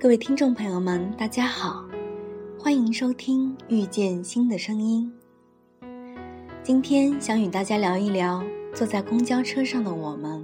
[0.00, 1.84] 各位听众朋友们，大家好，
[2.58, 5.12] 欢迎收听《遇见新的声音》。
[6.62, 8.42] 今天想与大家聊一聊
[8.72, 10.42] 坐在公交车上的我们。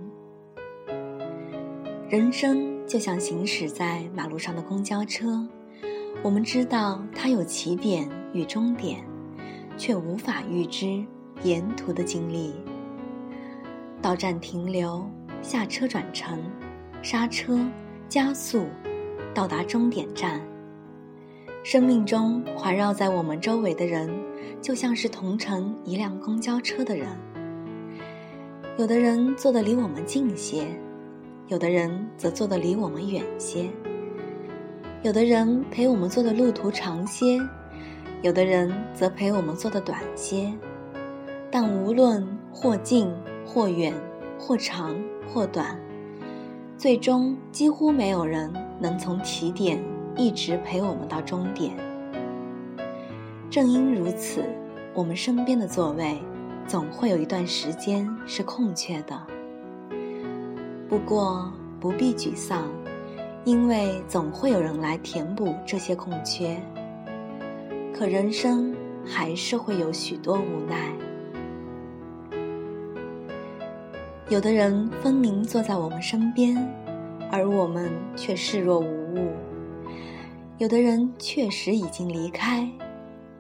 [2.11, 5.49] 人生就像行驶在马路上的公交车，
[6.23, 9.03] 我们知道它有起点与终点，
[9.79, 11.03] 却无法预知
[11.43, 12.53] 沿途的经历。
[14.03, 15.09] 到站停留，
[15.41, 16.45] 下车转乘，
[17.01, 17.59] 刹车，
[18.07, 18.67] 加速。
[19.37, 20.41] 到达终点站。
[21.63, 24.09] 生命中环绕在我们周围的人，
[24.63, 27.07] 就像是同乘一辆公交车的人。
[28.79, 30.67] 有的人坐得离我们近些，
[31.49, 33.69] 有的人则坐得离我们远些。
[35.03, 37.39] 有的人陪我们坐的路途长些，
[38.23, 40.51] 有的人则陪我们坐的短些。
[41.51, 43.13] 但无论或近
[43.45, 43.93] 或远，
[44.39, 44.97] 或长
[45.29, 45.79] 或短。
[46.79, 49.83] 最终，几乎没有人能从起点
[50.17, 51.77] 一直陪我们到终点。
[53.51, 54.45] 正因如此，
[54.93, 56.19] 我们身边的座位
[56.67, 59.21] 总会有一段时间是空缺的。
[60.89, 62.69] 不过不必沮丧，
[63.45, 66.61] 因为总会有人来填补这些空缺。
[67.95, 70.93] 可人生还是会有许多无奈。
[74.29, 76.57] 有的人分明坐在我们身边，
[77.31, 79.33] 而我们却视若无物；
[80.59, 82.69] 有的人确实已经离开，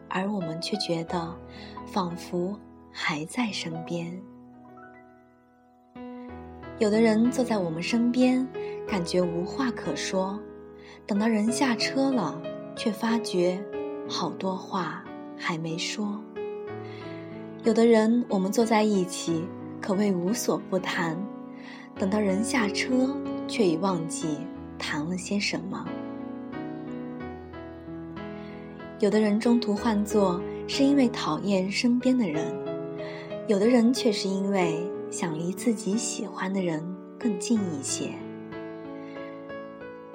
[0.08, 1.34] 而我们却觉得
[1.86, 2.58] 仿佛
[2.90, 4.20] 还在身边。
[6.78, 8.46] 有的人坐在我们身边，
[8.86, 10.38] 感觉无话可说；
[11.06, 12.40] 等到人下车了，
[12.74, 13.58] 却发觉
[14.08, 15.02] 好多话
[15.36, 16.20] 还没说。
[17.64, 19.44] 有的人，我们坐在一起。
[19.78, 21.16] 可谓无所不谈，
[21.96, 23.14] 等到人下车，
[23.46, 24.38] 却已忘记
[24.78, 25.86] 谈了些什么。
[28.98, 32.44] 有的人中途换座，是因为讨厌身边的人；
[33.46, 36.82] 有的人却是因为想离自己喜欢的人
[37.18, 38.10] 更近一些。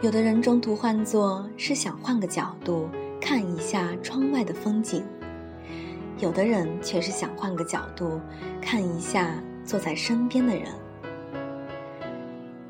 [0.02, 2.90] 有的人中途换座，是想换个角度
[3.20, 5.02] 看一下窗外的风景；
[6.18, 8.20] 有的人却是想换个角度
[8.62, 9.34] 看一下。
[9.64, 10.66] 坐在身边的人，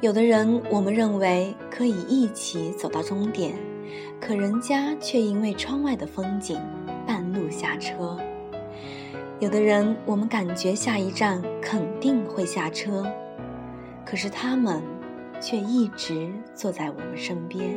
[0.02, 3.54] 有的人我们认为可以一起走到终点，
[4.20, 6.60] 可人家却因为窗外的风景
[7.06, 8.18] 半路下车；
[9.40, 13.06] 有的人我们感觉下一站肯定会下车，
[14.04, 14.82] 可是他们
[15.40, 17.70] 却一直坐在我们身边。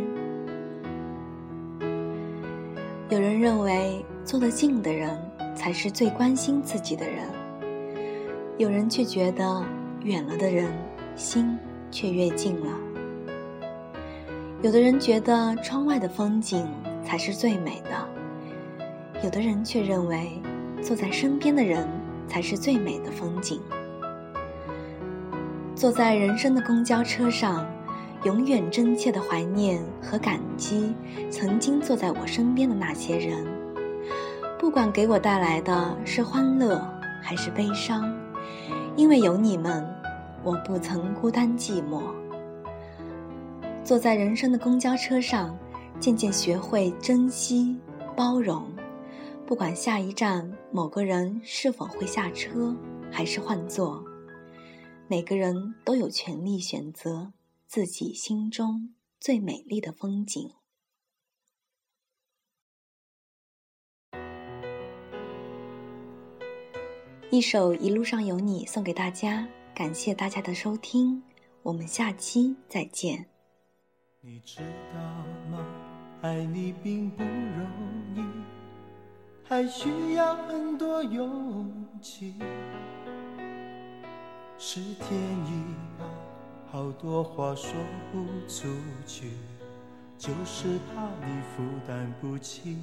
[3.10, 5.10] 有人认为坐得近的人
[5.54, 7.26] 才是最关心自己的人。
[8.56, 9.62] 有人却觉得
[10.04, 10.72] 远了的人
[11.16, 11.58] 心
[11.94, 12.66] 却越近了。
[14.60, 16.66] 有的人觉得窗外的风景
[17.04, 20.42] 才是最美的，有的人却认为
[20.82, 21.88] 坐在身边的人
[22.26, 23.60] 才是最美的风景。
[25.76, 27.64] 坐在人生的公交车上，
[28.24, 30.94] 永远真切的怀念和感激
[31.30, 33.46] 曾经坐在我身边的那些人，
[34.58, 36.82] 不管给我带来的是欢乐
[37.22, 38.12] 还是悲伤。
[38.96, 39.84] 因为有你们，
[40.44, 42.14] 我不曾孤单寂寞。
[43.82, 45.58] 坐在人生的公交车上，
[45.98, 47.78] 渐渐学会珍惜、
[48.14, 48.70] 包容。
[49.46, 52.74] 不管下一站某个人是否会下车，
[53.10, 54.02] 还是换座，
[55.06, 57.32] 每个人都有权利选择
[57.66, 60.50] 自己心中最美丽的风景。
[67.30, 71.20] 一首《一路上有你》送给大家，感谢大家的收听，
[71.64, 73.26] 我们下期再见。
[74.20, 74.60] 你知
[74.92, 75.00] 道
[75.50, 75.66] 吗？
[76.22, 77.66] 爱你并不容
[78.14, 78.22] 易，
[79.42, 81.68] 还需要很多勇
[82.00, 82.36] 气。
[84.58, 86.08] 是天意吧，
[86.70, 87.72] 好多话说
[88.12, 88.68] 不出
[89.04, 89.32] 去，
[90.16, 92.78] 就是怕你负担不起。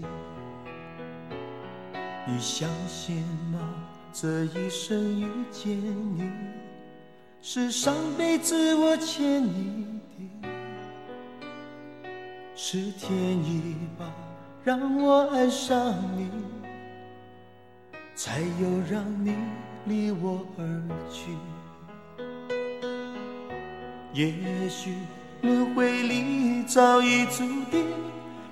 [2.28, 3.88] 你相信吗？
[4.12, 5.72] 这一生遇见
[6.18, 6.30] 你，
[7.44, 10.00] 是上辈子我欠你
[10.44, 10.48] 的，
[12.56, 14.06] 是天意吧，
[14.64, 16.30] 让我爱上你，
[18.14, 19.36] 才有让你
[19.86, 20.64] 离我而
[21.12, 21.32] 去。
[24.14, 24.96] 也许
[25.42, 27.40] 轮回里早已注
[27.72, 27.88] 定，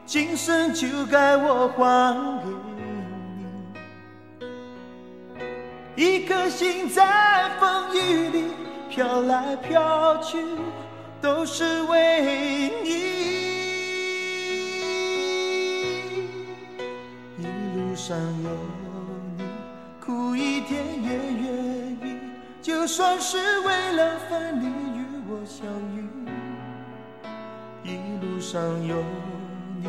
[0.04, 2.50] 今生就该我还给
[5.96, 6.04] 你。
[6.04, 8.46] 一颗心在风雨里
[8.90, 10.38] 飘来飘去
[11.22, 12.90] 都是为你。
[17.38, 17.44] 一
[17.76, 18.50] 路上有
[19.38, 19.44] 你
[20.04, 22.18] 苦一点也愿意
[22.62, 26.10] 就算是为了分离与我相遇。
[27.84, 27.96] 一
[28.26, 28.96] 路上有
[29.78, 29.88] 你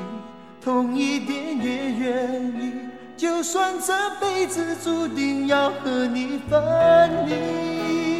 [0.60, 2.74] 痛一点也愿意
[3.16, 8.19] 就算这辈子注定要和你分离。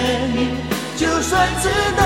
[1.59, 2.00] 知道